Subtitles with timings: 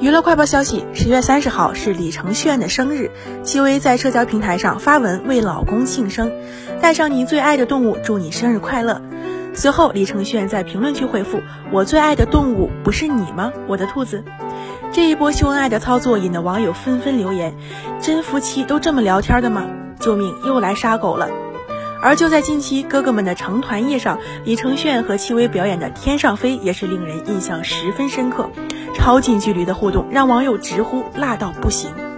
[0.00, 3.10] 娱乐快报消息：十月三十号是李承铉的生日，
[3.42, 6.32] 戚薇在社交平台上发文为老公庆生，
[6.80, 9.00] 带上你最爱的动物，祝你生日快乐。
[9.54, 13.52] 随后，李承铉在评论区回复：“我最爱的动物不是你吗？
[13.66, 14.24] 我的兔子。”
[14.92, 17.54] 这一波秀恩爱的操作引得网友纷纷留言
[18.00, 19.64] ：“真夫妻都这么聊天的吗？
[20.00, 21.28] 救命，又来杀狗了！”
[22.02, 28.50] 而就在近期，哥哥们的成团夜上，李承铉和戚薇表演的《天上飞》也是令人印象十分深刻。
[28.94, 32.13] 超近距离的互动让网友直呼辣到不行。